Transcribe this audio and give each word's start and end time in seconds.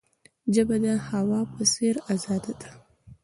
ژبه 0.53 0.75
د 0.85 0.87
هوا 1.07 1.41
په 1.53 1.61
څیر 1.71 1.95
آزاده 2.13 2.53
ده. 2.61 2.69